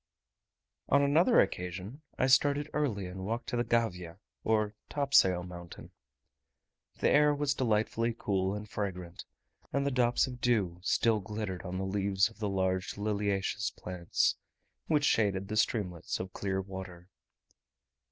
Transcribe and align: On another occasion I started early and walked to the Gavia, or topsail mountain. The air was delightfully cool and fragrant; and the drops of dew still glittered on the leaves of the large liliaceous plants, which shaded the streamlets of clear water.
On 0.89 1.03
another 1.03 1.39
occasion 1.39 2.01
I 2.17 2.25
started 2.25 2.71
early 2.73 3.05
and 3.05 3.23
walked 3.23 3.49
to 3.49 3.55
the 3.55 3.63
Gavia, 3.63 4.17
or 4.43 4.73
topsail 4.89 5.43
mountain. 5.43 5.91
The 6.97 7.11
air 7.11 7.35
was 7.35 7.53
delightfully 7.53 8.15
cool 8.17 8.55
and 8.55 8.67
fragrant; 8.67 9.25
and 9.71 9.85
the 9.85 9.91
drops 9.91 10.25
of 10.25 10.41
dew 10.41 10.79
still 10.81 11.19
glittered 11.19 11.61
on 11.61 11.77
the 11.77 11.85
leaves 11.85 12.29
of 12.29 12.39
the 12.39 12.49
large 12.49 12.97
liliaceous 12.97 13.69
plants, 13.69 14.35
which 14.87 15.05
shaded 15.05 15.47
the 15.49 15.55
streamlets 15.55 16.19
of 16.19 16.33
clear 16.33 16.61
water. 16.63 17.07